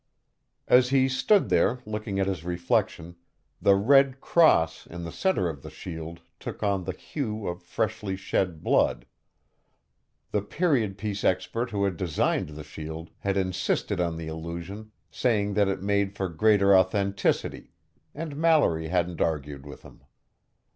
As 0.67 0.89
he 0.89 1.07
stood 1.07 1.49
there 1.49 1.77
looking 1.85 2.19
at 2.19 2.25
his 2.25 2.43
reflection, 2.43 3.17
the 3.61 3.75
red 3.75 4.19
cross 4.19 4.87
in 4.87 5.03
the 5.03 5.11
center 5.11 5.47
of 5.47 5.61
the 5.61 5.69
shield 5.69 6.21
took 6.39 6.63
on 6.63 6.85
the 6.85 6.91
hue 6.91 7.45
of 7.47 7.61
freshly 7.61 8.15
shed 8.15 8.63
blood. 8.63 9.05
The 10.31 10.41
period 10.41 10.97
piece 10.97 11.23
expert 11.23 11.69
who 11.69 11.83
had 11.83 11.97
designed 11.97 12.49
the 12.49 12.63
shield 12.63 13.11
had 13.19 13.37
insisted 13.37 14.01
on 14.01 14.17
the 14.17 14.25
illusion, 14.25 14.91
saying 15.11 15.53
that 15.53 15.67
it 15.67 15.83
made 15.83 16.15
for 16.15 16.29
greater 16.29 16.75
authenticity, 16.75 17.69
and 18.15 18.35
Mallory 18.35 18.87
hadn't 18.87 19.21
argued 19.21 19.67
with 19.67 19.83
him. 19.83 20.01